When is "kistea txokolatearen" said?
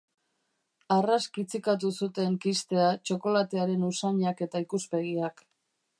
2.45-3.87